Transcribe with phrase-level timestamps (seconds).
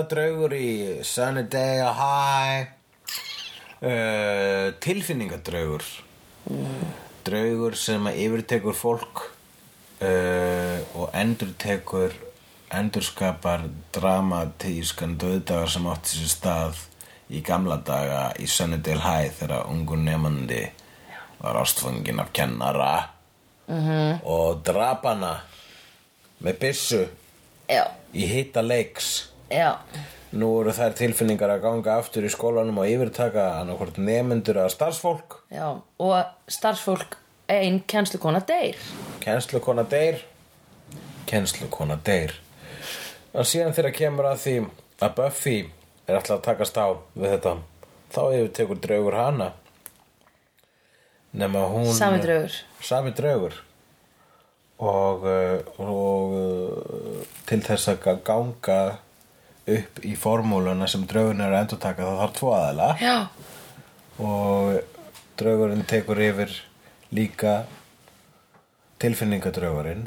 [0.00, 2.68] Var ærsla draugur í Sunny Day High
[3.82, 5.82] uh, Tilfinningadraugur
[7.24, 9.30] Draugur sem yfirtekur fólk
[10.00, 12.14] uh, og endurtekur
[12.72, 16.80] endurskapar dramatískan döðdagar sem átti sér stað
[17.28, 20.64] í gamla daga í Sunnydale High þegar ungur nefandi
[21.40, 23.10] var ástfangin af kennara.
[23.68, 24.20] -hmm.
[24.24, 25.40] og drapana
[26.40, 27.06] með byssu
[27.68, 29.76] Já, í hita leiks já,
[30.32, 35.40] nú eru þær tilfinningar að ganga aftur í skólanum og yfirtaka annarkvort nefnendur að starfsfólk.
[35.50, 37.16] Já Og starfsfólk
[37.50, 38.76] ein kennslukona deyr.
[39.24, 40.20] Kennslukona deyr.
[41.26, 42.32] Kennslukona deyr.
[43.34, 44.54] Og síðan þegar kemur að því
[45.02, 45.56] að Buffy
[46.06, 47.56] er alltaf að takast á við þetta
[48.14, 49.50] þá yfirtekur draugur hana.
[51.34, 52.54] Nema hún Sami draugur.
[52.82, 53.54] sami draugur.
[54.80, 58.78] Og, uh, og uh, til þess að ga- ganga
[59.66, 62.88] upp í formúluna sem draugurinn er að endurtaka það þarf tvo aðila.
[63.00, 63.16] Já,
[64.20, 64.80] og
[65.40, 66.54] draugurinn tekur yfir
[67.16, 67.64] líka
[69.00, 70.06] tilfinningadraugurinn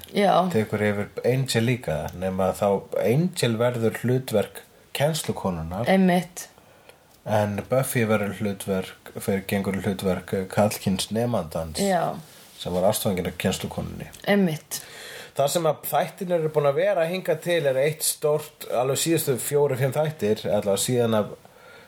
[0.53, 2.67] tekur yfir Angel líka nema þá
[3.01, 6.47] Angel verður hlutverk kennslukonunar einmitt.
[7.25, 12.13] En Buffy verður hlutverk fyrir gengur hlutverk Kallkins nefandans Já,
[12.59, 14.83] sem var ástfangin af kennslukonunni einmitt
[15.33, 18.99] Það sem að þættin eru búin að vera að hinga til er eitt stórt, alveg
[19.01, 21.31] síðustu fjóri-fimm þættir, allavega síðan að,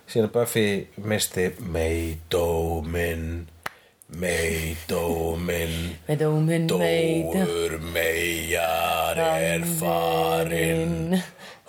[0.09, 0.70] síðan að Buffy
[1.06, 1.52] misti
[6.08, 11.18] Með dóminn meita dóur mejar er farinn,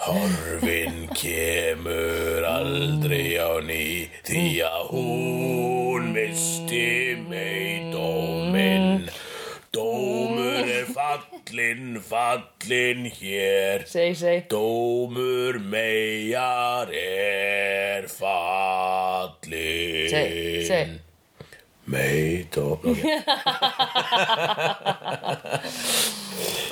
[0.05, 9.09] horfin kemur aldrei á ný, því að hún misti meidóminn.
[9.72, 10.06] Dómur er
[11.47, 13.87] fallinn, fallinn hér.
[13.87, 20.89] Seg, seg Dómur megar er fallinn Seg, seg
[21.87, 23.21] Meit og okay.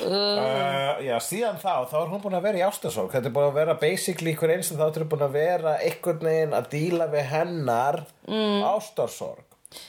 [0.03, 3.47] uh, Já, síðan þá þá er hún búin að vera í ástasorg Þetta er búin
[3.47, 7.07] að vera basically hver eins og þá er búin að vera einhvern veginn að díla
[7.15, 8.59] við hennar mm.
[8.75, 9.44] ástarsorg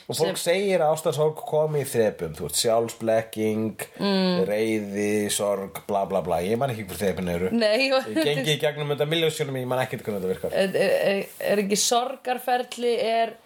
[0.07, 4.45] og fólk segir að ástarsorg komi í þrepum þú veist sjálfsblekking mm.
[4.49, 6.39] reyði, sorg, bla bla bla.
[6.47, 7.51] Ég man ekki hver þrepin eru.
[7.55, 10.57] Nei, og ég gengi í gegnum þetta miljósjónum ég man ekki hvernig þetta virkar.
[10.57, 11.21] Er, er,
[11.53, 13.37] er ekki sorgarferli er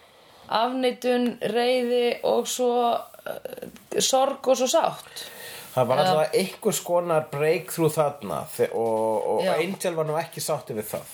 [0.51, 5.27] afneitun, reyði og svo uh, sorg og svo sátt?
[5.71, 8.41] Það var alltaf einhvers konar breakthrough þarna
[8.75, 9.45] og, og.
[9.53, 11.13] Angel var nú ekki sátti við það.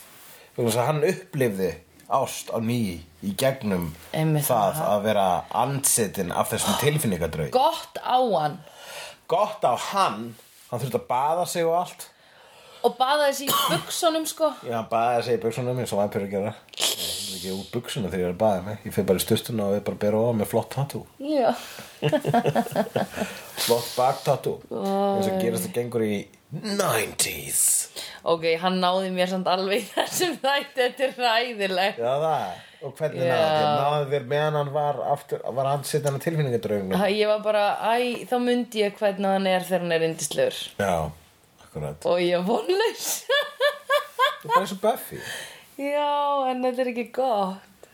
[0.82, 1.76] Hann upplifði
[2.08, 2.80] ást á ný
[3.26, 4.90] í gegnum Einmitt það það.
[4.94, 5.26] að vera
[5.64, 8.60] ansettin af þessum tilfinningadraug Gott á hann.
[9.28, 10.30] Gott á hann,
[10.70, 12.06] hann þurfti að baða sig og allt.
[12.88, 14.52] Og baða þessi í buksunum sko.
[14.64, 16.54] Já, hann baða sig í buksunum eins og vampir að gera.
[16.78, 18.78] Ég er ekki úr buksunum þegar ég er að baða mig.
[18.88, 21.04] Ég fyrir bara í stustuna og ég bara bera á með flott tattoo.
[21.20, 21.52] Já,
[23.68, 24.60] Flott baktattoo.
[24.72, 26.14] Eins og gerast það gengur í
[26.48, 27.64] 90s
[28.28, 33.26] ok, hann náði mér samt alveg þessum þætti, þetta er ræðilegt Já það, og hvernig
[33.28, 33.36] Já.
[33.36, 33.76] náði þér?
[33.82, 36.96] Náði þér meðan hann var aftur, var hann sitt hann að tilfinningadraugnum?
[37.02, 40.60] Ha, Ég var bara, æ, þá myndi ég hvernig hann er þegar hann er indislegur
[40.80, 40.94] Já,
[41.68, 42.08] akkurat.
[42.08, 43.10] Og ég er vonlaus.
[43.28, 45.20] Það er bara eins og Buffy.
[45.78, 46.12] Já,
[46.54, 47.88] en þetta er ekki gott.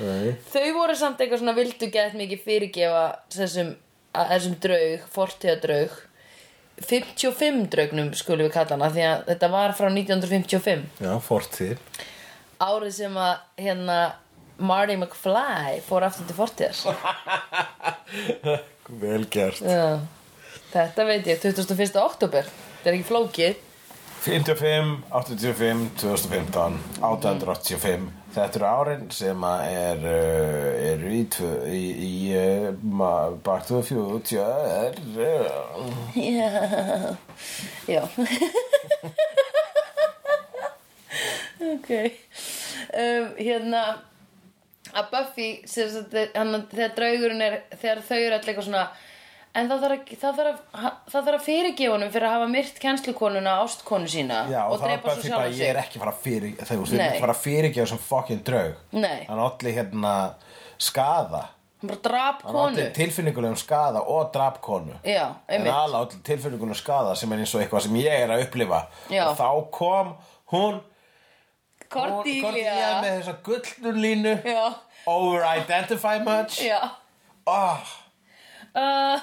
[0.00, 0.32] Nei.
[0.50, 3.04] Þau voru samt eitthvað svona vildu gett mikið fyrirgefa
[3.36, 3.70] þessum,
[4.16, 5.98] að, þessum draug, fortíðadraug
[6.86, 11.78] 55 draugnum skulum við kalla hana því að þetta var frá 1955 Já, fortíð.
[12.60, 13.98] Árið sem að hérna
[14.60, 16.96] Marty McFly fór aftur til fortíðar.
[19.02, 19.60] Vel gert.
[19.64, 20.00] Já,
[20.72, 22.00] þetta veit ég, 21.
[22.02, 23.58] oktober þetta er ekki flókið
[24.20, 31.22] 55, 85, 2015 885 Þetta eru árin sem er, uh, er í,
[31.72, 32.20] í, í
[33.88, 37.16] Future uh, Já
[37.88, 38.04] Já.
[41.60, 41.90] Ok.
[42.96, 43.80] Um, Hérna
[44.96, 48.84] að Buffy þegar draugurinn er þegar þau eru allir eitthvað svona
[49.54, 54.10] en það þarf, þarf að, þarf að fyrirgefa honum fyrir að hafa myrt kennslukonuna ástkonu
[54.10, 55.84] sína Já, og, og drepa svo sjálf ég er sig.
[55.84, 58.44] ekki fara að fyrir þegar þú veist, ég er ekki fara að fyrirgefa sem fucking
[58.46, 59.24] draug Nei.
[59.26, 60.12] hann allir hérna
[60.78, 61.40] skada
[61.80, 62.68] hann bara drap hann konu.
[62.76, 64.92] allir tilfinningulegum skada og drap konu.
[65.02, 65.72] Já, en einmitt.
[65.72, 68.82] Allir tilfinningulegum skada sem er eins og eitthvað sem ég er að upplifa.
[69.08, 69.22] Já.
[69.30, 70.14] og þá kom
[70.52, 70.82] hún hún-
[71.90, 74.74] Cordelia með þessa gullnur línu Já,
[75.06, 76.60] over identify much.
[76.62, 76.78] Já.
[77.46, 77.80] Oh,
[78.76, 79.18] uh,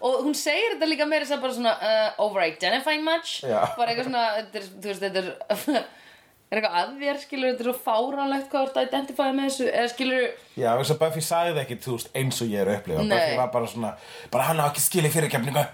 [0.00, 4.08] og hún segir þetta líka meira sem bara svona uh, over identify much bara eitthvað
[4.08, 5.84] svona þetta er, þú veist þetta er
[6.54, 9.48] er eitthvað að þér skilur þetta er svo fáránlegt hvað þú ert að identify með
[9.48, 12.70] þessu eða skilur já, þess að Buffy sagði ekki þú veist, eins og ég er
[12.70, 13.02] að upplifa.
[13.02, 13.14] Nei.
[13.16, 13.94] Buffy var bara svona,
[14.30, 15.64] bara hann á ekki skilið fyrirkefningu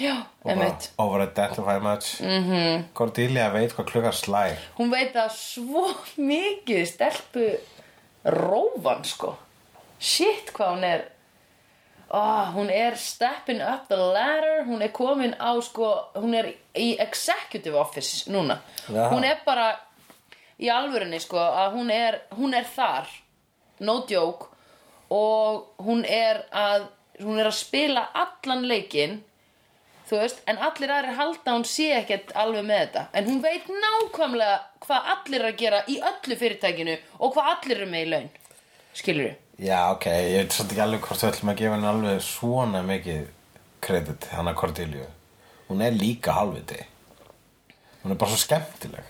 [0.00, 0.70] já, og bara
[1.04, 2.20] over identify much.
[2.22, 2.52] Mm Mhm.
[2.54, 2.84] -hmm.
[2.94, 4.56] Cordelia veit hvað klukkar slær.
[4.78, 5.84] Hún veit það svo
[6.16, 7.58] mikið stelpu
[8.24, 9.36] rófan sko.
[9.98, 11.04] Shit hvað hún er
[12.10, 14.64] oh, hún er stepping up the ladder.
[14.66, 18.60] Hún er komin á sko hún er í executive office núna.
[18.88, 19.10] Já.
[19.10, 19.72] hún er bara
[20.60, 23.08] í alvörinni sko að hún er, hún er þar.
[23.80, 24.50] No joke.
[25.10, 26.88] Og hún er að
[27.20, 29.20] hún er að spila allan leikinn
[30.10, 33.04] þú veist, en allir aðrir halda hún sé ekkert alveg með þetta.
[33.14, 37.76] En hún veit nákvæmlega hvað allir er að gera í öllu fyrirtækinu og hvað allir
[37.76, 38.30] eru með í laun.
[38.98, 39.28] Skilur
[39.60, 42.80] Já, ok, ég veit svolítið ekki alveg hvort við ætlum að gefa henni alveg svona
[42.86, 43.26] mikið
[43.84, 45.08] kredit hana Cordelia.
[45.68, 46.80] Hún er líka halviti
[48.00, 49.04] Hún er bara svo skemmtileg.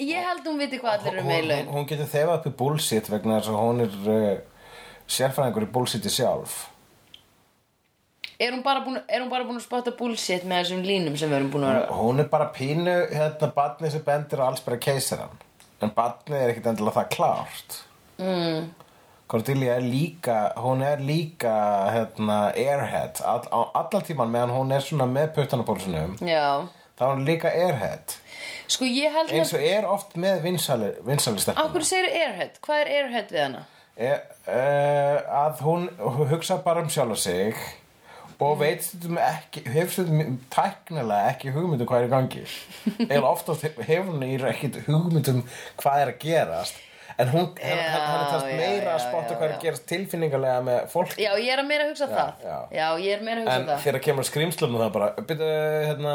[0.00, 3.10] Ég held hún viti hvað allir eru með í hún, getur þefað upp í bullshit
[3.12, 4.64] vegna þess að hún er uh,
[5.04, 6.56] sérfræðingur í bullshiti sjálf.
[8.40, 11.28] Er hún bara búin, er hún bara búin að spotta bullshit með þessum línum sem
[11.28, 12.00] við erum búin að vera?
[12.00, 15.36] Hún er bara pínu hérna badni sem bendir alls bara keisaran
[15.84, 17.76] En badni er ekkit endilega það klárt.
[18.20, 18.70] Mm.
[19.30, 21.54] Cordelia er líka, hún er líka
[21.94, 26.66] hérna airhead all, á allan tíman meðan hún er svona með puttanabólsunum já,
[26.98, 28.16] þá er hún líka airhead
[28.70, 32.96] sko ég held eins og er oft með vinsali, vinsali Akkur segir airhead, hvað er
[32.96, 33.68] airhead við hana?
[34.00, 34.10] e,
[34.48, 35.88] uh, að hún
[36.30, 37.64] hugsa bara um sjálfa sig
[38.40, 42.44] og veit stundum ekki hefur stundum tæknilega ekki hugmyndum hvað er í gangi
[43.06, 45.42] eða oftast hefur hún í ekkit hugmyndum
[45.80, 46.86] hvað er að gerast
[47.20, 48.49] en hún tast já, meira
[49.00, 49.56] að já, spotta já, hvað er já.
[49.56, 52.56] að gerast tilfinningarlega með fólk Já, ég er að meira að hugsa það já.
[52.76, 55.50] já, ég er meira að hugsa en það þegar kemur skrýmslum það bara byrju,
[55.88, 56.14] hérna,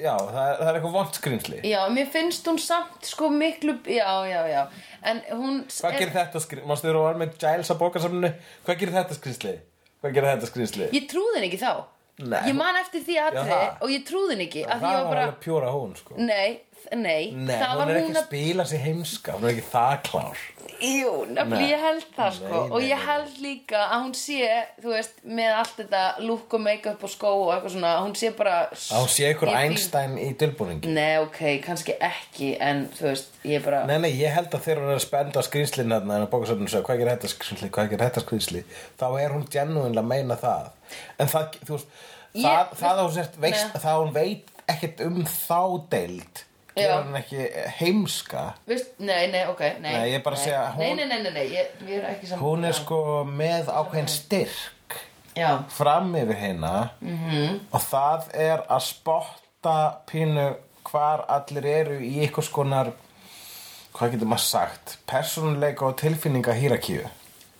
[0.00, 3.76] já, það er, það er eitthvað vond skrýmsli Já, mér finnst hún samt sko miklu
[3.84, 4.62] Já, já, já
[5.04, 6.68] En hún Hvað gerir þetta skrýmsli?
[6.70, 8.30] Mástu þér að vera með Giles á bókasamninu?
[8.64, 9.56] Hvað gerir þetta skrýmsli?
[10.00, 10.88] Hvað gerir þetta skrýmsli?
[10.96, 11.72] Ég trúði henni ekki þá
[12.14, 12.44] Nei.
[12.46, 13.62] Ég man eftir því aðri Já.
[13.82, 16.60] Og ég trúði henni ekki að Það var bara pjóra hún sko Nei,
[16.92, 19.64] nei, Nei, það hún var er ekki hún að spila sig heimska Hún er ekki
[19.72, 20.42] það klár
[20.84, 21.68] Jú, nefnilega Nei.
[21.70, 23.04] ég held það sko Nei, Og nei, ég nei.
[23.06, 24.38] held líka að hún sé
[24.82, 28.30] Þú veist, með allt þetta Look og make-up og skó og eitthvað svona Hún sé
[28.36, 32.84] bara Að hún sé ykkur ég fíl- Einstein í dulbúningi Nei, ok, kannski ekki En
[32.98, 35.94] þú veist, ég bara Nei, nei, ég held að þegar hún er að spenda skrýmslinn
[35.94, 38.64] hérna en á bókasöfnum segja hvað gerir þetta skrýmsli, hvað gerir þetta skrýmsli
[39.00, 40.72] þá er hún genuinlega að meina það
[41.22, 41.94] en það, þú veist
[42.34, 43.80] Ég- það, það að hún sért veist, Nei.
[43.84, 45.60] það að hún veit ekkert um þá
[45.94, 46.44] deild
[46.74, 47.44] Gerir hún ekki
[47.78, 48.44] heimska?
[48.66, 49.92] Veist, nei, nei, ok, nei.
[49.92, 52.44] Nei, ég er bara að segja, hún- Nei, nei, nei, ég, ég er ekki saman
[52.44, 54.98] hún er sko með ákveðin styrk
[55.36, 57.60] Já, fram yfir hérna -hmm.
[57.70, 62.92] og það er að spotta pínu hvar allir eru í ykkur skonar
[63.94, 67.06] hvað getur maður sagt persónuleika og tilfinninga hýrakíu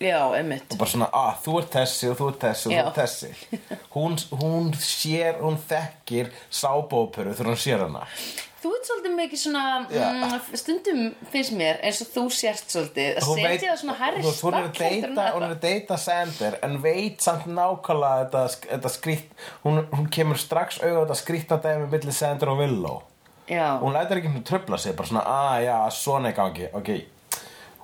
[0.05, 0.73] já, einmitt.
[0.75, 2.81] Og bara svona, að þú ert þessi og þú ert þessi og Já.
[2.83, 3.31] þú ert þessi.
[3.95, 8.03] Hún, hún sér, hún þekkir sábóperu þegar hún sér hana.
[8.65, 10.05] Þú ert svolítið mikið svona Já.
[10.09, 13.97] mm, Stundum finnst mér eins og þú sért svolítið Að Hún veit- setja það svona
[13.99, 17.45] hærri þú hún er að en deyta, hún er að deyta Sander en veit samt
[17.59, 19.35] nákvæmlega þetta, þetta skrýtt,
[19.67, 23.03] hún, hún kemur strax auðvitað þetta skrýtta dæmi milli Sander og Willow.
[23.53, 26.91] Já, hún lætur ekki hún tröfla sig bara svona, að já, svona er gangi ok,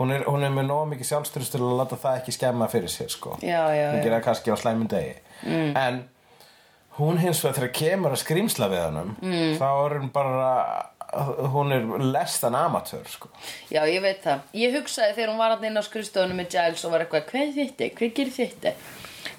[0.01, 2.93] hún er, hún er með nóg mikið sjálfstyrst til að láta það ekki skemma fyrir
[2.93, 5.75] sér sko, Já, já, hún gera kannski á slæmum degi mm.
[5.77, 6.01] en
[7.01, 9.53] hún hins vegar þegar kemur að skrýmsla við hannum mm.
[9.61, 10.55] þá er hún bara
[11.53, 13.29] hún er less than amatör sko.
[13.71, 16.85] já, ég veit það Ég hugsaði þegar hún var hann inn á skrifstofunum með Giles
[16.87, 18.75] og var eitthvað, hvað þetta, hvað gerir þetta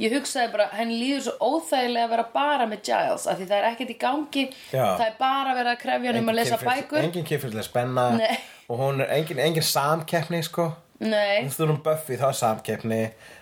[0.01, 3.57] Ég hugsaði bara, henni líður svo óþægilega að vera bara með Giles af því það
[3.57, 4.83] er ekkert í gangi Já.
[4.83, 8.31] það er bara verið að krefja hann um að lesa bækur engin kynfyrslega spenna Nei.
[8.71, 10.69] Og hún er engin, engin samkeppni sko.
[11.01, 12.99] Nei, þú erum Buffy þá er samkeppni.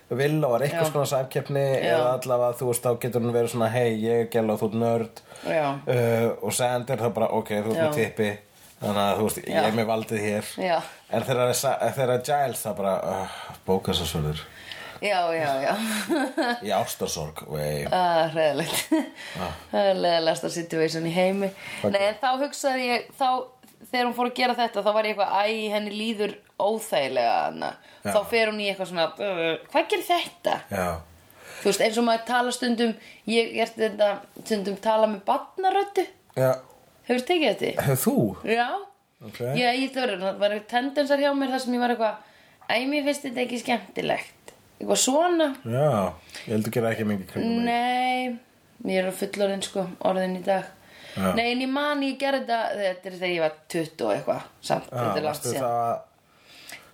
[0.10, 3.90] Willow er eitthvað svona samkeppni eða allavega þú veist þá getur hún verið svona hei
[4.02, 5.24] ég er gæla og þú ert nörd.
[5.46, 8.30] Uh, og Sander þá bara ok þú með tippi.
[8.80, 10.54] Þannig að þú veist, ég er með valdið hér.
[10.64, 10.78] Já,
[11.12, 11.52] En þegar,
[11.98, 14.46] þegar Giles það bara uh, Bókasasvörður
[15.02, 15.76] já, já, já.
[16.68, 17.44] Í ástarsorg.
[17.92, 18.90] Ah, hræðilegt.
[19.72, 21.52] Það er leðalegasta situation í heimi.
[21.88, 23.30] Nei, en þá hugsaði ég þá,
[23.88, 27.72] þegar hún fór að gera þetta þá var ég eitthvað, æ, henni líður óþægilega
[28.04, 30.58] þá fer hún í eitthvað svona hvað gerir þetta?
[30.74, 30.88] Já,
[31.60, 32.92] Þú veist, eins og maður tala stundum
[33.28, 34.10] ég er þetta,
[34.46, 36.06] stundum tala með barnaröddu.
[36.40, 36.54] Já.
[37.10, 37.84] Hefur tekið þetta?
[37.90, 38.14] Hefur þú?
[38.48, 38.68] Já.
[39.28, 39.40] Ok.
[39.60, 42.26] Já, ég það var, var tendensar hjá mér þar sem ég var eitthvað
[42.70, 44.52] Æ, mér finnst þetta ekki skemmtilegt.
[44.78, 45.48] Eitthvað svona.
[45.66, 45.90] Já,
[46.46, 48.38] ég heldur gera ekki mikið kringum Nei,
[48.94, 50.70] ég er fullorðin sko, orðin í dag
[51.16, 51.32] Já.
[51.36, 54.44] Nei, en ég man ég gerði þetta Þetta er þegar ég var 20 og eitthvað
[54.70, 55.64] Samt, Já, þetta er langt síðan.
[55.64, 56.06] það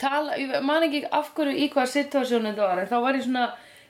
[0.06, 3.26] Tala, Ég man ekki af hverju í hvað situasjónu þetta var En þá var ég
[3.28, 3.44] svona,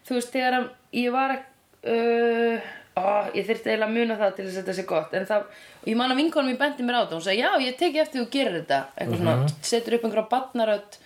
[0.07, 0.57] þú veist, þegar
[0.97, 2.67] ég var uh,
[2.97, 3.05] ó,
[3.37, 5.47] Ég þyrfti eiginlega að muna það til þess að þetta sé gott En það,
[5.91, 8.21] ég man að vinkonum ég bendi mér á þetta Hún sagði, já, ég teki eftir
[8.23, 8.81] þú gerir þetta.
[8.97, 10.99] Eitthvað svona, setur upp einhverja barnarödd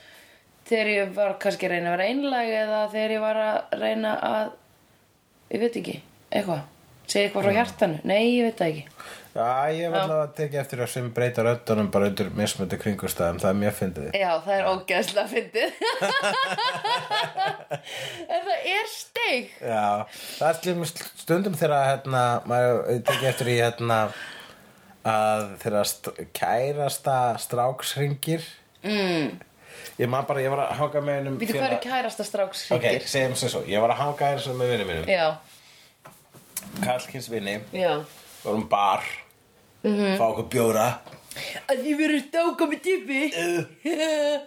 [0.69, 4.11] Þegar ég var kannski að reyna að vera einlæg Eða þegar ég var að reyna
[4.31, 4.51] að
[5.49, 5.95] Ég veit ekki,
[6.29, 6.67] eitthvað
[7.09, 8.83] Segja eitthvað frá hjartanu, nei, ég veit það ekki.
[9.29, 13.51] Já, ég vil að tekja eftir að sem breyta röddunum bara undir mismöndi kringustæðum, það
[13.51, 14.07] er mjög fyndið.
[14.17, 15.69] Já, það er ógeðslega fyndið.
[18.29, 19.53] En það er steik.
[19.61, 19.85] Já,
[20.39, 23.99] það er slum stundum þegar hérna, maður tekja eftir í hérna
[25.07, 28.43] að þegar st kærasta stráksringir
[28.83, 29.37] mm.
[29.99, 32.87] Ég man bara, ég var að hanga með einum Býtu hvað eru kærasta stráks Ok,
[33.07, 35.07] segjum sem svo, ég var að hanga eins og með vinnum mínum.
[35.11, 35.39] Já,
[36.83, 37.99] Kallkins vinni, já.
[38.43, 39.03] Vorum bar.
[39.83, 40.87] Fá okkur bjóra.
[41.69, 43.19] Að því verður með typi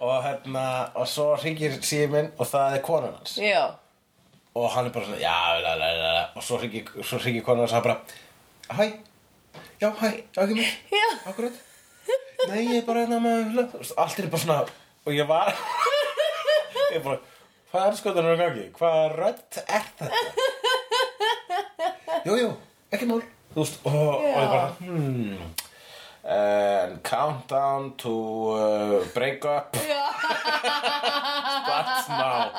[0.03, 0.65] og hérna,
[0.99, 3.39] og svo hringir síminn og það er konan hans.
[3.41, 3.63] Já,
[4.53, 7.79] og hann er bara svona, já, la, la, la, og svo hringir konan hans og
[7.79, 8.91] hann bara hæ,
[9.81, 11.09] já, hæ, ekki mér já.
[11.33, 11.61] Akkurat,
[12.51, 13.63] nei, ég er bara hérna með
[13.97, 14.63] allt er bara svona,
[15.07, 15.55] og ég var
[16.93, 17.21] ég er bara
[17.73, 20.51] hvað er skoðan að gangi, hvað rödd er þetta
[22.27, 22.51] jú, jú,
[22.93, 23.23] ekki mál.
[23.53, 25.37] Þú veist, og, og ég bara hmm.
[26.23, 28.15] And countdown to
[28.55, 29.77] uh, break up.
[31.63, 32.51] Starts now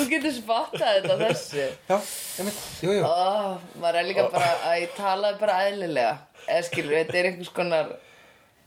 [0.00, 1.64] þú getur spottað þetta þessu.
[1.88, 1.96] Já,
[2.40, 3.02] einmitt, jú, jú.
[3.06, 6.14] Ó, maður er líka bara að ég talaði bara eðlilega.
[6.46, 7.92] Eða skilur, þetta er einhvers konar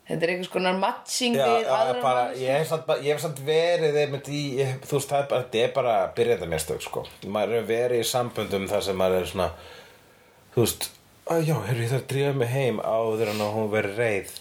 [0.04, 2.44] Þetta er einhvers konar matching Já, við aðra bara, manneskju.
[2.44, 5.94] ég hef samt, ég hef samt verið í, ég, þú veist, það er er bara
[6.18, 7.06] byrjaðarmestök, sko.
[7.32, 9.48] Maður er verið í samböndum þar sem maður er svona,
[10.56, 10.90] þú veist,
[11.32, 14.34] að já, heyrðu, ég þarf að drífa mig heim áður en hún verið reið.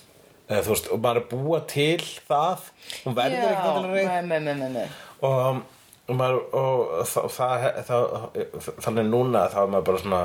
[0.49, 2.67] Eða, veist, og maður er búa til það,
[3.05, 4.11] hún verður til að reið.
[4.11, 4.89] Nei, nei, nei, nei, nei
[5.23, 5.63] Og,
[6.11, 10.23] og maður, og það, það, það, þannig núna þá er maður bara svona,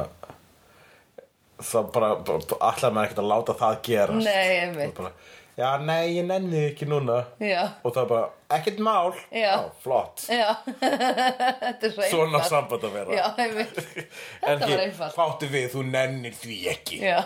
[1.62, 4.30] þá bara, bara allar maður ekkert að láta það gerast.
[4.30, 4.88] Nei.
[4.90, 5.12] Og bara,
[5.58, 7.16] Já, nei, ég nenni ekki núna.
[7.42, 9.16] Já, Og það er bara, ekkert mál.
[9.34, 9.56] Já.
[9.82, 10.28] flott.
[10.30, 10.52] Já.
[11.64, 12.52] Þetta er svo Svona einfalt.
[12.52, 13.16] samband að vera.
[13.18, 13.80] Já, einmitt.
[14.46, 15.16] Þetta var einfalt.
[15.18, 17.00] Hváttu við, þú nennir því ekki.
[17.02, 17.18] Já,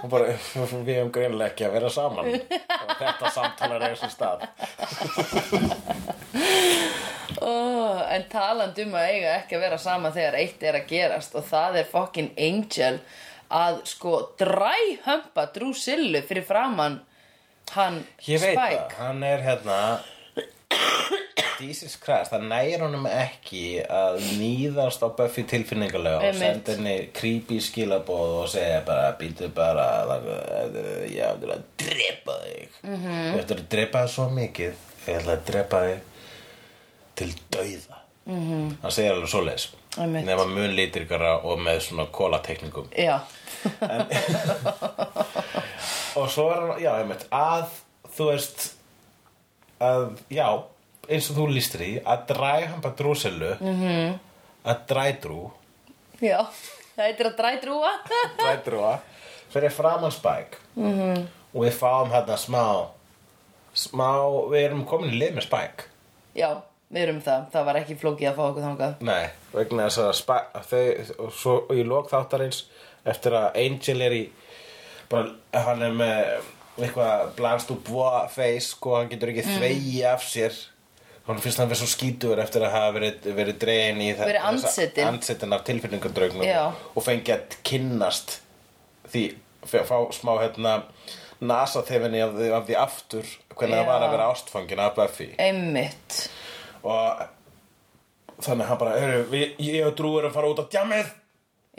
[0.00, 0.30] Og bara,
[0.88, 2.30] við hefum greinlega ekki að vera saman.
[2.32, 4.48] Og þetta samtalar er þessi stað.
[7.42, 11.36] Oh, en talandi um að eiga ekki að vera sama þegar eitt er að gerast
[11.38, 12.98] og það er fucking Angel
[13.52, 17.00] að sko dræhömpa Drusillu fyrir framann
[17.74, 19.78] hann Ég veit Spike það, hann er hérna
[21.62, 27.60] Jesus Christ, það nægir honum ekki að nýðast á Buffy tilfinningulega og senda henni creepy
[27.62, 29.84] skilaboð og segja bara, býtu bara
[31.06, 33.04] ég ætla að drepa þig mm Mhm.
[33.04, 33.36] -hmm.
[33.36, 34.72] ég ætla að drepa þig svo mikið
[35.06, 36.00] ég ætla að drepa þig
[37.14, 38.76] til dauða mm -hmm.
[38.82, 39.81] hann segir alveg svoleiðis Mhm.
[39.96, 42.88] Nema mun lítirgara og með svona kólatekningum
[46.18, 47.68] og svo er hann, já, einmitt, að
[48.16, 48.64] þú veist
[49.82, 50.46] að, já,
[51.08, 54.18] eins og þú lístir í að dræ hann bara drúsellu -hmm.
[54.64, 55.50] Að drædrú.
[56.20, 56.46] Já
[56.96, 57.92] Það heitir að drædrúa.
[58.38, 58.98] Drædrúa
[59.52, 60.82] fyrir framan spæk -hmm.
[60.82, 61.26] Mhm.
[61.54, 62.86] og við fáum hérna smá
[63.74, 65.88] smá, við erum komin í lið með spæk
[66.34, 66.56] Já,
[66.92, 70.66] við erum það Það var ekki flókið að fá okkur þangað nei, vegna þess að
[70.70, 70.82] þau,
[71.26, 72.64] og svo í lok þáttarins
[73.08, 74.24] eftir að Angel er í
[75.12, 75.32] bara,
[75.66, 76.50] hann er með
[76.82, 79.56] eitthvað blanst og búa face sko, hann getur ekki mm.
[79.58, 80.54] þvegi af sér
[81.26, 84.40] hann finnst hann verið svo skítur eftir að hafa verið, verið dregin í þe- Verið
[84.40, 85.06] þessa- andsetin.
[85.10, 86.62] andsetin af tilfinningadraugnum Já.
[86.96, 88.38] og fengi að kynnast
[89.12, 89.24] því,
[89.68, 90.72] f- fá smá hérna
[91.42, 96.18] nasa þefinni af, af því aftur hvernig það var að vera ástfangin af Buffy Einmitt
[96.82, 97.22] og
[98.42, 101.10] þannig hann bara, heyrðu, við- ég og Drú erum að fara út á djamið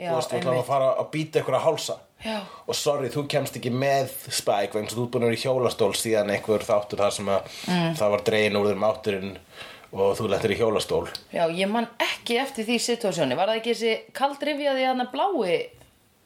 [0.00, 0.64] Já, þú veist, ætlar einmitt.
[0.64, 2.38] að fara að býta ykkur að hálsa Já.
[2.66, 5.44] og sorry, þú kemst ekki með Spike vegna að þú ert búin að vera í
[5.44, 7.94] hjólastól síðan einhver þáttur þar sem að Mm.
[8.00, 9.36] það var dregin úr þeim átturinn
[9.92, 13.74] og þú lettir í hjólastól Já, ég man ekki eftir því situasjóni Var það ekki
[13.74, 15.68] þessi kaldrifjaði hann blái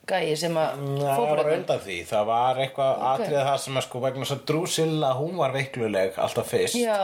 [0.09, 4.00] gæi sem að það var undan því, það var eitthvað atrið það sem að sko
[4.05, 6.79] vegna þess að Drusilla hún var veikluleg alltaf fyrst.
[6.81, 6.97] Já.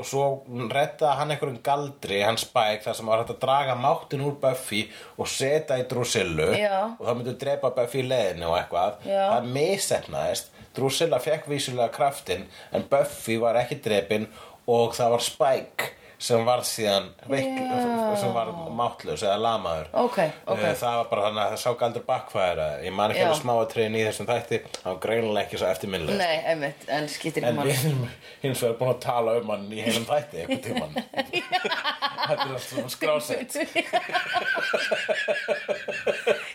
[0.00, 0.26] og svo
[0.72, 4.82] redda hann einhverjum galdri hann Spike þar sem var hægt að draga máttin úr Buffy
[5.16, 6.94] og setja í Drusillu Já.
[6.98, 9.00] og það myndi drepa Buffy í leiðinu og eitthvað.
[9.08, 9.22] Já.
[9.34, 12.44] það misefnaðist Drusilla fekk vísulega kraftin
[12.76, 14.28] en Buffy var ekki drepin
[14.70, 15.88] og það var Spike
[16.20, 18.16] sem var síðan veik, Já.
[18.20, 19.86] sem var máttlaus eða lamaður.
[20.02, 20.58] Ok, ok.
[20.60, 23.96] Eh, það var bara þannig að það sá galdur bakkvæðara ég man ekki alveg smáatriðin
[23.96, 27.60] í þessum þætti hann var greinilega ekki svo eftirminnileg Nei, einmitt, en skiptir en ekki
[27.60, 28.02] mann erum
[28.44, 30.92] hins vegar búin að tala um hann í heilum þætti einhvern tímann.
[32.30, 33.50] Þetta er allt svona skrásett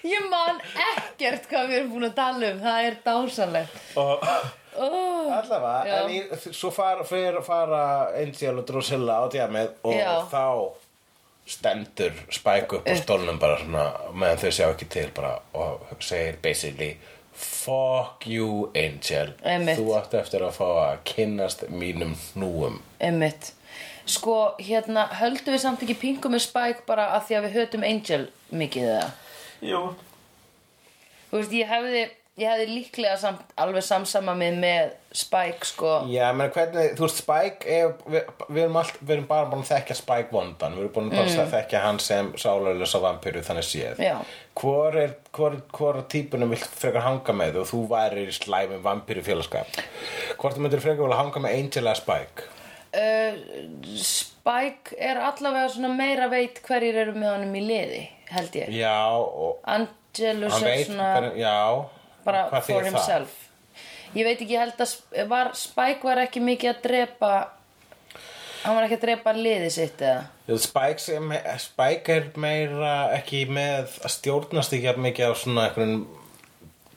[0.06, 4.26] Ég man ekkert hvað við erum búin að tala um Það er dásanlegt og
[4.78, 5.34] oh.
[5.34, 6.22] allavega en í,
[6.52, 7.84] svo fara, fara, fara
[8.20, 10.12] Angel og Drusilla á djamið og Já.
[10.32, 10.46] þá
[11.46, 16.40] stendur Spike upp á stólnum bara svona meðan þau sjá ekki til bara og segir
[16.44, 16.96] basically
[17.36, 19.78] fuck you Angel Einmitt.
[19.80, 23.54] þú átt eftir að fá að kynnast mínum hnúum Einmitt
[24.06, 27.86] Sko, hérna, höldum við samt ekki pingu með Spike bara að því að við hötum
[27.88, 28.20] Angel
[28.54, 29.08] mikið eða?
[29.64, 29.82] Jú.
[31.30, 32.04] Þú veist, ég hefði,
[32.40, 35.92] ég hefði líklega samt alveg samsama mig með Spike, sko.
[36.12, 39.64] Já, menn hvernig, þú veist, Spike er, við, við, erum allt, við erum bara búin
[39.64, 40.76] að þekkja Spike vondan.
[40.76, 41.52] Við erum búin að mm.
[41.54, 44.04] þekkja hann sem sálarlösa vampíru þannig séð.
[44.04, 44.18] Já.
[44.56, 49.20] Hvor er, hvor, hvor típunum vilt frekar hanga með og þú væri í slæmum vampíru
[49.26, 49.82] félagskap
[50.40, 52.55] Hvort þú myndir frekar vilja hanga með Angel eða Spike
[53.00, 53.40] uh,
[54.02, 58.96] Spike er allavega svona meira veit hverjir eru með honum í liði, held ég Já,
[59.76, 61.58] Angelus er svona hver, Já,
[62.28, 62.92] bara for þýðir það?
[62.94, 63.42] himself
[64.16, 67.32] Ég veit ekki, held að var, Spike var ekki mikið að drepa
[68.66, 73.98] Hann var ekki að drepa liðið sitt eða Spike, sem, Spike er meira ekki með
[74.06, 76.06] að stjórnast ekki mikið á svona einhverjum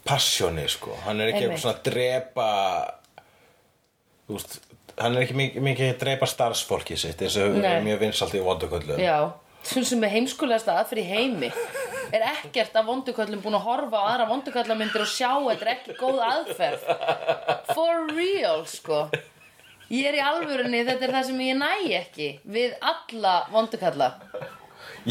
[0.08, 0.94] passjóni sko.
[1.04, 2.48] hann er ekki eitthvað svona að drepa
[4.28, 4.58] þú veist
[4.98, 7.78] hann er ekki mikið, mikið að drepa starfsfólki sitt eins og Nei.
[7.86, 9.00] mjög vinsalt í vonduköllum.
[9.02, 9.32] Já,
[9.62, 11.50] svona sem er heimskulegasta aðferð í heimi.
[12.08, 15.72] Er ekkert af vonduköllum búin að horfa á aðra vondukallamyndir og sjá að þetta er
[15.74, 16.86] ekki góð aðferð?
[17.74, 19.02] For real, sko.
[19.92, 24.10] Ég er í alvörunni, þetta er það sem ég næ ekki Við alla vondukalla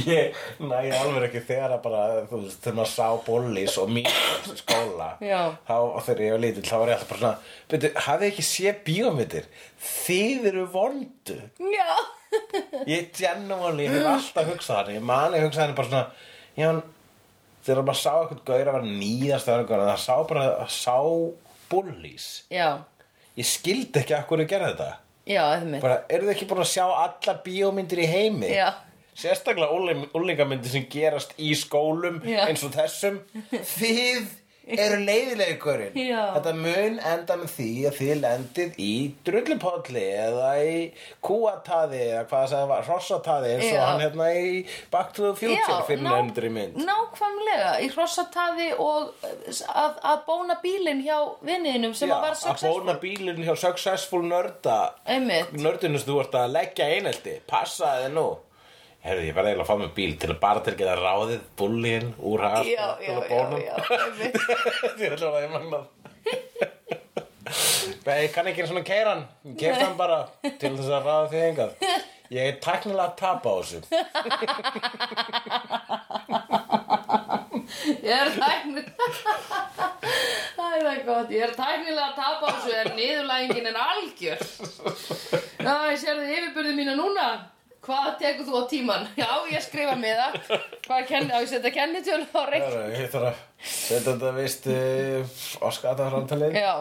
[0.06, 4.18] ég næði alveg ekki þegar að bara þú veist, þegar maður sá bóllis og mýs
[4.52, 5.40] í skóla Já.
[5.68, 8.46] þá og þegar ég var lítill þá var ég alltaf bara svona betur, hafið ekki
[8.50, 9.48] séð bíómyndir?
[9.88, 11.40] Þið eru vondu.
[11.74, 11.90] Já.
[12.88, 16.06] Ég genuinely hef alltaf hugsað hann Ég mani hugsaði hann bara svona
[16.58, 16.70] Já,
[17.68, 20.98] Þegar maður sá eitthvað gaur að vera nýðast eða eitthvað Það sá bara, sá
[21.72, 22.68] bullís Já,
[23.38, 24.90] Ég skildi ekki að hverju gera þetta.
[25.28, 25.44] Já,
[25.84, 28.52] Bara, eru þið ekki búin að sjá allar bíómyndir í heimi?
[28.56, 28.70] Já.
[29.18, 32.44] Sérstaklega úling- úlingamyndir sem gerast í skólum Já.
[32.48, 33.22] eins og þessum.
[33.50, 34.28] Þið
[34.68, 35.94] eru leiðilegurinn.
[35.96, 38.90] Þetta mun enda með því að þið lendið í
[39.30, 40.74] drullupolli eða í
[41.24, 44.50] kúataði eða hvað það sagði var, hrossataði eins og hann hérna í
[44.92, 46.76] Back to the Future fyrir nefndri mynd.
[46.84, 49.14] Nákvæmlega, í hrossataði og
[49.72, 52.82] að, að bóna bílinn hjá vinniðinum sem Já, að var að successful.
[52.84, 54.80] bóna bílinn hjá Successful Nörda.
[55.08, 57.38] Nördinu sem þú ert að leggja einelti.
[57.48, 58.28] Passaði nú
[59.08, 61.42] Herði, ég verði eiginlega að fá mig bíl til að bara til að geta ráðið
[61.60, 63.76] bullin úr hans Já, já, já, já,
[65.00, 65.86] Ég ætla að það er magnað
[68.08, 71.32] Nei, ég kann ekki einu svona keiran Ég keirst hann bara til þess að ráða
[71.32, 71.72] því engað
[72.28, 73.80] Ég er tæknilega að tapa á þessu.
[78.04, 78.84] Ég er tækni
[80.58, 81.32] Það er gott.
[81.32, 84.44] Ég er tæknilega að tapa á þessu en niðurlægingin er algjör.
[85.64, 87.28] Já, ég sér þið yfirbyrði mína núna
[87.88, 89.04] Hvað tekur þú á tíman?
[89.22, 90.32] Já, ég skrifa með það
[90.88, 94.64] Hvað kenni, á ég setja kennitölu á reik Herra, Ég þarf að setja þetta vist
[94.74, 95.24] uh,
[95.70, 96.74] Óskata framtalið Já.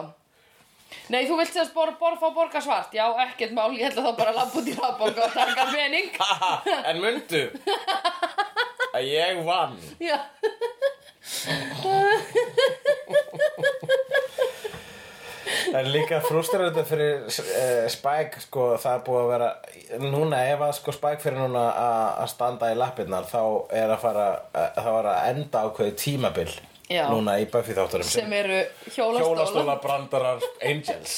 [1.11, 4.13] Nei, þú vilt þess bor, bor, fá borga svart Já, ekkert mál, ég ætla þá
[4.19, 6.09] bara að labba út í rafbók og taka pening.
[6.91, 7.41] En mundu
[8.97, 9.75] að ég vann.
[10.03, 10.17] Já
[15.73, 19.49] En líka frústrarandi fyrir uh, Spike sko það er búið að vera
[20.03, 23.41] núna ef að sko Spike fyrir núna að að standa í lappirnar þá
[23.81, 26.49] er að fara uh, þá er að enda ákveði tímabil
[26.87, 27.03] Já.
[27.11, 28.61] núna í Buffy þátturum Sem eru
[28.95, 31.17] hjólastóla brandarar Angels.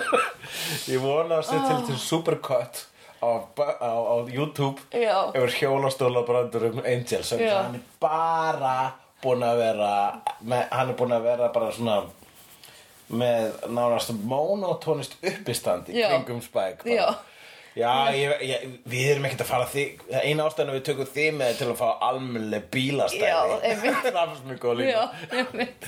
[0.92, 2.86] Ég vona að sé til til supercut
[3.20, 5.28] á, á, á YouTube Já.
[5.36, 8.76] yfir hjólastóla brandurum Angel sem hann er bara
[9.20, 9.92] búinn að vera
[10.40, 11.98] með, hann er búinn að vera bara svona
[13.10, 16.08] með nánast monotónist uppistand í Já.
[16.12, 16.94] kringum Spike bara.
[16.94, 17.08] Já.
[17.78, 19.82] Já, ég, ég, við erum ekkert að fara því
[20.26, 24.08] eina ástæðan við tökum þið með til að fá almennileg bílastæði Já, einmitt.
[24.48, 25.04] mér góð líka Já,
[25.38, 25.86] einmitt.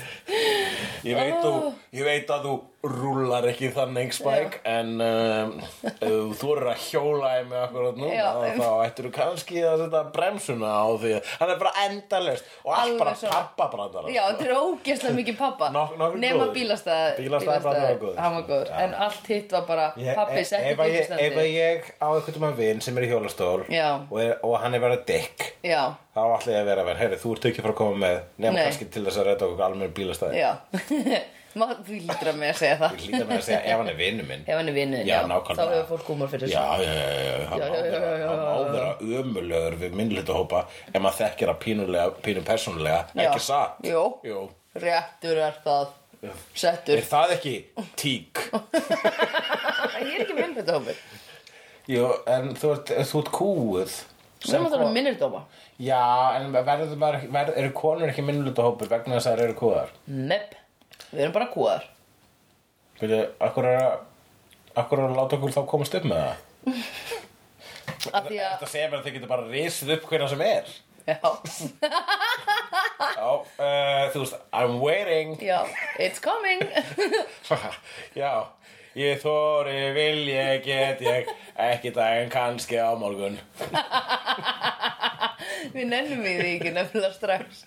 [1.03, 5.53] Ég veit, þú, ég veit að þú rúlar ekki þannig Spike en um,
[6.35, 8.27] þú eru að hjóla í mig akkurat Já,
[8.59, 11.13] þá ættir þú kannski að setja bremsuna á því.
[11.19, 13.43] Að hann er bara endalist og allt bara svona.
[13.57, 15.71] pappabrandara Já, þetta er ógeðslega mikið pappa.
[16.19, 17.23] Nema bílastæð.
[18.19, 18.73] Hann var góður.
[18.83, 22.37] En allt hitt var bara Ég- Pappi setti að ég, ef að ég á eitthvað
[22.41, 23.63] um að vin sem er í hjólastól
[24.11, 27.01] og, er, og hann er verið dick Já, þá ætla ég að vera að vera,
[27.03, 28.65] heyrðu, þú ert ekki frá að koma með nema Nei.
[28.67, 30.43] kannski til þess að redda okkur almenn bílastæði.
[30.43, 30.53] Já.
[31.53, 32.93] Þú lítur að mig að segja það.
[32.97, 34.45] Ég hlýta með að segja ef hann er vinnu minn.
[34.49, 35.19] Ef hann er vinnu Já.
[35.29, 36.55] Þá hefur fólk húmor fyrir þessu.
[36.57, 37.67] Já, já, já, hann já,
[38.73, 43.85] vera ömulegur við minnlutahópa ef maður þekkir að pínulega, pínu persónulega, ekki satt?
[43.85, 44.47] Jú.
[44.81, 45.93] Réttur er það.
[46.55, 47.01] Settur.
[47.01, 47.55] Er það ekki
[47.99, 48.41] tík?
[50.03, 51.01] Ég er ekki minn þetta hópur
[51.91, 53.23] Jú, en þú ert, þú
[54.51, 55.45] erum að tala um minnir dóma
[55.79, 56.03] Já,
[56.39, 59.93] en verður bara, verður, eru konur ekki minnlutahópur vegna þess að þær eru kúðar?
[60.07, 60.57] Nepp
[61.13, 61.87] Við erum bara kúðar
[63.01, 64.01] Veitu, akkur er að
[64.73, 66.37] Akkur er að láta okkur þá komast upp með það?
[68.03, 70.71] Þetta segir mér að þið getur bara risið upp hverja sem er.
[71.03, 71.19] Já,
[73.13, 75.35] Já, uh, þú veist, I'm waiting.
[75.43, 75.61] Já,
[76.01, 76.63] it's coming.
[78.23, 78.33] Já,
[78.97, 81.31] ég þóri, vil ég, get ég
[81.63, 83.37] Ekki dag en kannski á morgun
[85.71, 87.65] Við nennum í því ekki nefnilega strax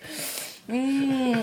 [0.68, 1.42] mm.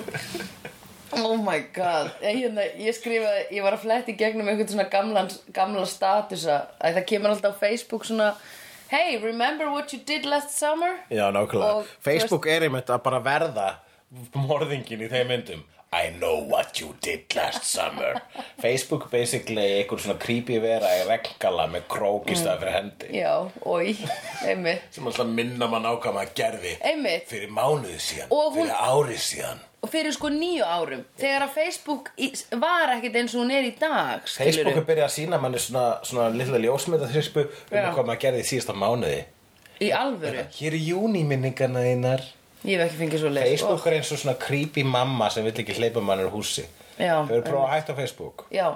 [1.13, 5.31] Oh my god ég, hérna, ég skrifaði, ég var að fletti gegnum einhvern svona gamlan,
[5.53, 8.33] gamla statusa að það kemur alltaf á Facebook svona
[8.93, 10.99] Hey, remember what you did last summer?
[11.09, 13.69] Já, nákvæmlega Facebook er einmitt að bara verða
[14.37, 15.63] morðingin í þeim myndum
[15.93, 18.21] I know what you did last summer.
[18.61, 23.09] Facebook basically er einhver svona creepy vera í regngala með krók í stað fyrir hendi.
[23.19, 23.33] Já,
[23.69, 23.93] oi,
[24.47, 24.87] einmitt.
[24.95, 27.27] Sem alltaf minna mann á hvað maður gerði Einmitt.
[27.29, 29.61] fyrir mánuði síðan, Og hún- fyrir árið síðan.
[29.83, 33.63] Og fyrir sko nýju árum Þegar að Facebook í, var ekkert eins og hún er
[33.67, 34.53] í dag skilurðu.
[34.63, 37.91] Facebook er byrjað að sína manni svona, svona lilla ljósmynda þrispu um Já.
[37.93, 39.25] hvað maður gerði í síðasta mánuði.
[39.81, 40.45] Í alvöru?
[40.55, 42.21] Hér er júniminningarna þínar
[42.63, 45.57] Ég hef ekki fengið svo leið Facebook er eins og svona creepy mamma sem vill
[45.63, 46.63] ekki hleypa mann úr húsi.
[46.95, 48.45] Já, Hefur prófað að hætta á Facebook.
[48.53, 48.67] Já.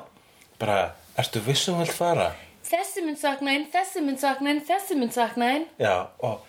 [0.59, 0.77] Bara,
[1.21, 2.31] ertu vissum vilt fara?
[2.67, 5.67] Þessi mynd sakna einn, þessi mynd sakna einn, þessi mynd sakna einn.
[5.79, 6.41] Já, og,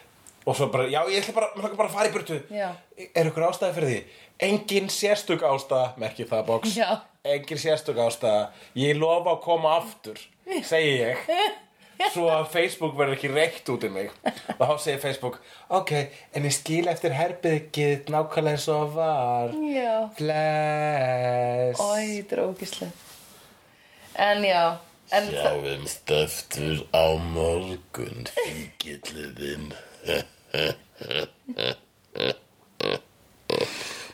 [0.48, 2.40] og svo bara, já, ég ætla bara, mér langar bara að fara í burtu.
[2.50, 2.72] Já.
[3.14, 4.00] Er ykkur ástæði fyrir því?
[4.48, 6.74] Engin sérstök ástæða, merki það box.
[6.74, 6.90] Já.
[7.22, 8.48] Engin sérstök ástæða.
[8.82, 10.18] Ég lofa að koma aftur,
[10.66, 11.22] segi ég
[12.14, 14.10] Svo að Facebook verður ekki reitt út í mig.
[14.54, 15.38] Og þá segir Facebook
[15.74, 15.92] Ok,
[16.36, 19.54] en ég skil eftir herbyggið nákvæmlega eins og var.
[19.74, 19.94] Já.
[20.18, 21.82] Bless.
[21.82, 22.92] Ói, þetta er ógislega
[24.28, 24.62] En já
[25.08, 29.70] En Sjáumst eftir á morgun, fingilliðinn.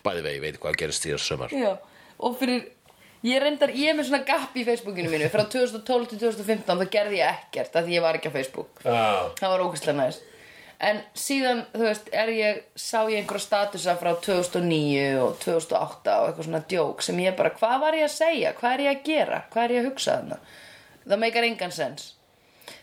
[0.05, 1.55] Bæði vegi, veit hvað gerist því að sömar.
[1.57, 1.73] já
[2.23, 2.69] Og fyrir
[3.25, 6.91] Ég reyndar, ég er með svona gap í Facebookinu mínu Frá 2012 til 2015 þá
[6.93, 9.33] gerði ég ekkert af Því ég var ekki á Facebook Já.
[9.39, 10.21] Það var ógislega næst
[10.85, 16.25] En síðan, þú veist, er ég Sá ég einhverja statusa frá 2009 og 2008 og
[16.29, 18.51] eitthvað svona djók Sem ég bara, hvað var ég að segja?
[18.59, 19.39] Hvað er ég að gera?
[19.55, 20.37] Hvað er ég að hugsa þarna?
[21.07, 22.03] Það meikar engan sens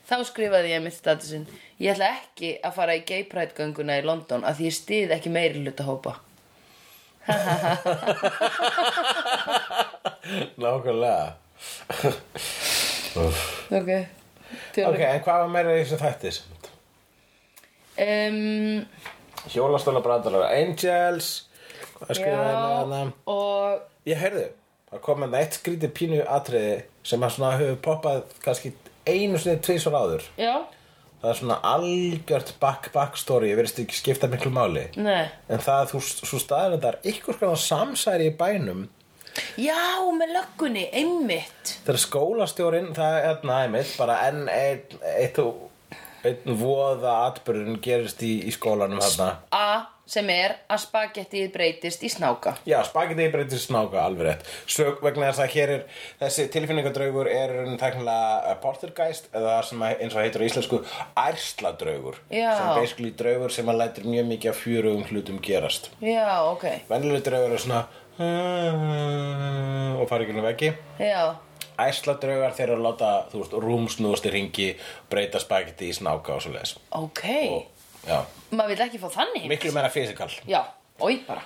[0.09, 1.45] Þá skrifaði ég mitt statusinn
[1.77, 5.09] Ég ætla ekki að fara í gay pride gönguna í London Af því ég stið
[5.19, 6.17] ekki meiri hluta hópa
[10.61, 11.33] Nákvæmlega.
[13.71, 13.91] Ok
[14.87, 16.37] Ok, en hvað var meira í þessu þættis?
[18.01, 18.85] um,
[19.51, 21.29] Hjólastóla brandalara Angels.
[22.01, 23.01] Hvað skrifaði Já, hana?
[23.29, 24.45] og Ég heyrðu,
[24.91, 28.71] það kom með eitt skrítið pínu atriði sem að svona hefur poppað kannski
[29.05, 30.25] einu sinni tvisvar áður.
[30.41, 30.55] Já,
[31.21, 34.87] Það er svona algjört back-back-story, ég verðist ekki skipta miklu máli.
[34.97, 35.99] nei En það að þú,
[36.31, 38.87] þú staðir þetta er ykkur skoðan samsæri í bænum
[39.61, 39.79] Já,
[40.17, 45.39] með löggunni, einmitt þegar skólastjórin, það er hérna einmitt, bara enn einn eitt,
[46.27, 49.29] einn voða atbyrðun gerist í, í skólanum þarna.
[49.55, 49.65] A,
[50.11, 54.49] sem er að spagettið breytist í snáka Já, spagetti breytist snáka alveg rétt.
[54.69, 55.85] Sök vegna þess að hér er
[56.19, 60.81] þessi tilfinningadraugur er teknilega portergeist eða það sem eins og heitir á íslensku
[61.23, 62.19] ærsladraugur.
[62.33, 62.51] Já.
[62.57, 65.89] Sem basically draugur sem að lætur mjög mikið af fjörugum hlutum gerast.
[66.03, 67.85] Já, ok Venjuleg draugur er svona
[70.01, 70.71] og fara ekki nú veggi.
[71.01, 71.35] Já,
[71.81, 74.67] æsladraugar þeir eru að láta, þú veist, rúmsnúast í ringi
[75.11, 77.23] breyta spagetti í snáka og svo leis Ok,
[78.05, 78.19] Já,
[78.49, 79.43] maður vil ekki fá þannig.
[79.49, 80.29] Miklu meira fysikal.
[80.49, 80.63] Já,
[81.05, 81.43] oi bara.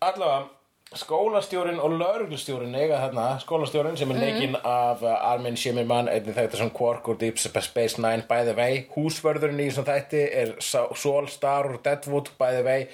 [0.00, 0.46] Allavega,
[0.96, 6.56] skólastjórin og lauruglustjórin eiga þarna, skólastjórin sem er leikinn af uh, Armin Shimmerman einnig þetta
[6.56, 11.28] sem Quark úr Deep Space Nine by the way, húsvörðurinn í þessum þætti er Sol
[11.28, 12.86] Star úr Deadwood by the way,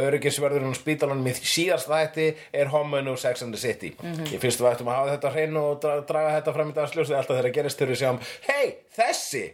[0.00, 3.92] öryggisvörðurinn og spítalanum í síðast þætti er Homan úr Sex and the City.
[4.32, 6.76] Ég finnst við ættum að hafa þetta á hreinu og dra draga þetta fram í
[6.78, 8.64] dagsljósið alltaf þegar gerist þurfi sjáum, hei,
[8.96, 9.44] þessi!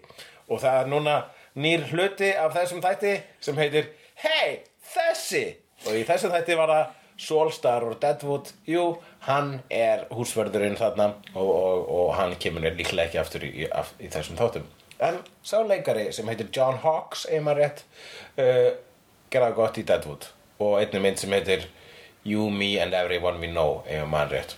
[0.48, 1.18] Og það er núna
[1.58, 3.90] nýr hluti af þessum þætti sem heitir
[4.22, 4.62] hei,
[4.94, 5.44] þessi!
[5.88, 8.84] Og í þessum þætti var það Solstar og Deadwood jú,
[9.26, 13.94] hann er húsvörðurinn þarna og, og, og hann kemur líklega ekki aftur í, í, af-
[13.98, 14.68] í þessum þáttum.
[15.02, 17.82] En sá leikari sem heitir John Hawkes einmar rétt
[18.38, 18.70] uh,
[19.30, 20.28] gera gott í Deadwood.
[20.62, 21.66] Og einnig mynd sem heitir
[22.26, 24.56] You, Me and Everyone We Know einmar rétt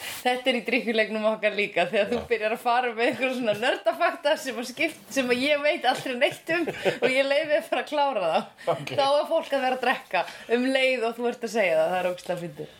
[0.00, 4.36] Þetta er í drikkjulegnum okkar líka þegar þú byrjar að fara með einhver svona nördafakta
[4.40, 6.64] sem að, skipt, sem að ég veit aldrei neitt um
[7.00, 8.94] og ég leiði að fara að klára það Ok.
[8.96, 10.24] þá er fólk að vera að drekka
[10.56, 12.76] um leið og þú ert að segja það, það er ógstlega fyndið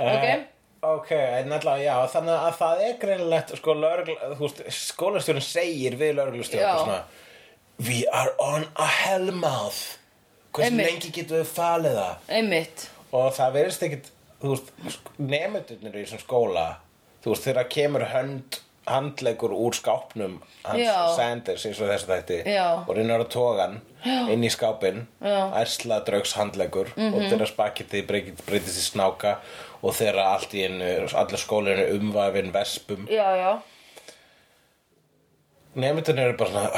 [0.00, 0.46] Ok, Eh,
[0.80, 3.74] Ok, en allavega, já, þannig að það er greinilegt, sko,
[4.72, 6.16] skólastjórinn segir við Já.
[6.20, 7.02] lögreglustjórn svona,
[7.80, 9.98] We are on a hellmouth.
[10.56, 10.86] Einmitt.
[10.90, 12.16] lengi getum við falið það?
[12.38, 14.08] einmitt Og það verðist ekkit,
[14.40, 14.72] þú veist,
[15.18, 16.66] nemyndurnir í þessum skóla,
[17.24, 20.94] þú veist, þegar kemur hönd, handleggur úr skápnum hans Já.
[21.14, 22.64] Sanders eins og þessu þætti Já.
[22.88, 27.14] og að toga hann inn í skápin ærsla draugs handleggur Mhm.
[27.14, 29.36] og þeirra spaketti breytist í snáka
[29.82, 33.52] og þeirra allt í einu allir skólinu umvafin vespum Já, já,
[35.76, 36.70] nefndunir eru bara svona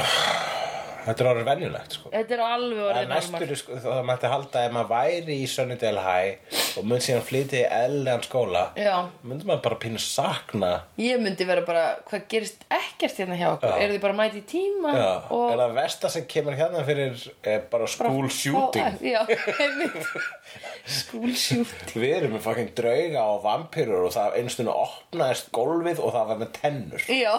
[1.05, 2.09] þetta er orðið venjulegt sko.
[2.13, 5.47] Þetta er alveg er orðið næstur, normal sko, það mætti halda ef maður væri í
[5.53, 10.71] Sunnydale High og mun síðan flytja í eðlegan skóla Já, myndi maður bara pínu sakna.
[11.01, 13.73] Ég myndi vera bara, hvað gerist ekkert hérna hjá okkur?
[13.73, 13.83] Já.
[13.85, 14.93] Eru þið bara mæti í tíma?
[14.97, 18.97] Já, og er það versta sem kemur hérna fyrir er bara school shooting?
[19.13, 19.21] Já,
[20.85, 21.93] School shooting.
[21.95, 26.41] Við erum með fucking drauga og vampýrur og það einstunni opnaðist gólfið og það var
[26.41, 27.05] með tennur.
[27.13, 27.35] Já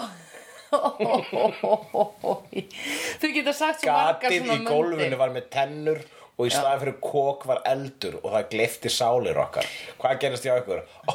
[3.20, 6.00] Þú geta sagt svo margar Gatið í gólfinu var með tennur
[6.34, 9.66] og í staðan fyrir kók var eldur og það gleyfti sálir okkar
[10.02, 10.80] Hvað gerist hjá ykkur?
[11.10, 11.12] Ó,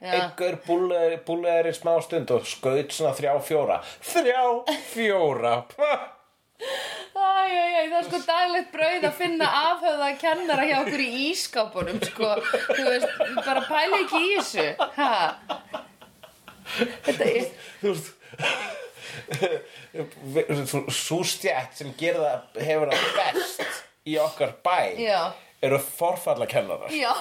[0.00, 0.10] Já.
[0.18, 4.42] einhver búlegar í smá stund og skaut svona þrjá fjóra Þrjá
[4.92, 6.02] fjóra Pah!
[6.64, 6.66] Æ,
[7.20, 7.52] æ, æ,
[7.90, 12.28] það er sko daglegt brauð að finna afhöfða kennara hjá okkur í ískápunum sko,
[12.70, 13.08] þú veist,
[13.44, 15.12] bara pæla ekki í þessu ha?
[17.04, 17.44] Þetta er
[17.82, 18.08] Þú veist
[20.92, 25.32] Sú stjætt sem gerða hefur það best í okkar bæ Já.
[25.64, 26.92] eru forfallakennarar.
[26.92, 27.12] Já,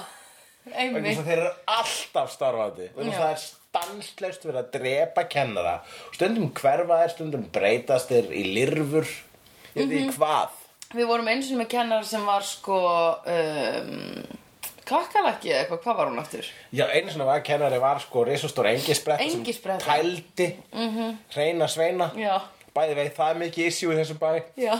[0.74, 1.18] einmitt.
[1.20, 2.90] Að þeir eru alltaf starfandi.
[2.98, 5.76] Að það er stanslaust verið að drepa kennara.
[6.16, 9.08] Stundum hverfa þeir, stundum breytast þeir í lirfur.
[9.74, 10.10] Ég veit Mhm.
[10.10, 10.50] ekki hvað.
[10.94, 12.78] Við vorum einu sinni með kennara sem var sko
[13.26, 14.24] um,
[14.94, 16.50] Kakkalakki eða eitthvað, hvað var hún aftur?
[16.74, 19.86] já, einu svona var kennari var sko risastór engisbrett Engispretta.
[19.86, 21.16] sem tældi -hmm.
[21.36, 22.40] hreina sveina Já,
[22.76, 24.76] bæði veit það er mikið issue í þessum bæ já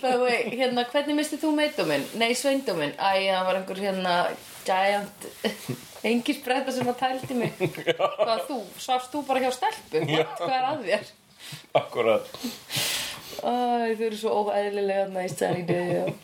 [0.00, 0.30] Það var,
[0.60, 2.06] hérna, hvernig mistið þú meitdóminn?
[2.14, 4.14] Nei, sveindóminn Æ, það var einhver hérna
[4.64, 5.28] giant
[6.04, 7.52] engisbretta sem að tældi mig
[8.24, 8.58] Hvað þú?
[8.78, 10.08] Svafst þú bara hjá stelpum?
[10.08, 10.38] What?
[10.40, 11.04] Hvað er að þér?
[11.74, 12.26] akkurat
[13.44, 13.50] Æ,
[13.96, 16.14] þau eru svo óæðilega næstæðar í döðu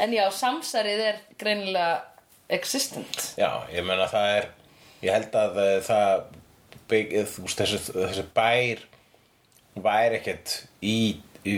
[0.00, 2.00] En já, samsarið er greinilega
[2.56, 4.48] existent Já, ég meina það er
[5.04, 6.22] ég held að uh, það
[6.90, 8.84] bygg, þú veist, þessi, þessi bær
[9.80, 10.96] væri ekkert í,
[11.46, 11.54] í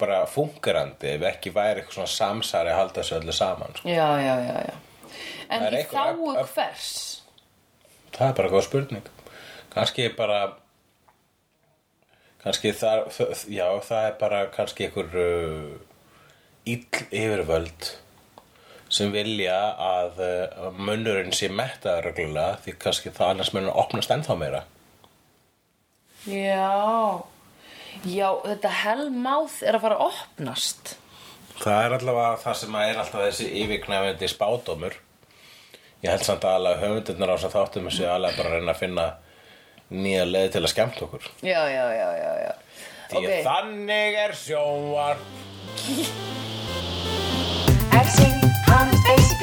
[0.00, 3.88] bara fungerandi ef ekki væri eitthvað svona samsari að halda þessu öllu saman sko.
[3.88, 4.76] Já, já, já, já
[5.50, 6.90] En Það í þáu hvers?
[8.14, 9.08] það er bara góð spurning
[9.70, 10.40] kannski bara
[12.42, 13.08] kannski það
[13.52, 15.74] já, það er bara kannski einhver uh,
[16.70, 17.90] ill yfirvöld
[18.90, 24.36] sem vilja að uh, munnurinn sé mettaður reglulega því kannski það annars munur opnast ennþá
[24.40, 24.64] meira.
[26.26, 27.22] Já.
[28.06, 30.96] Já, þetta hellmouth er að fara að opnast.
[31.60, 34.98] Það er allavega það sem er alltaf þessi yfirknæfandi spádómur.
[36.00, 38.80] Ég held samt að alveg höfundirnar á þessum þáttum þessi alveg bara að reyna að
[38.80, 39.06] finna
[39.90, 41.30] nýja leið til að skemmta okkur.
[41.44, 42.52] Já, já, já, já, já.
[43.10, 45.26] Því að þannig er sjónvar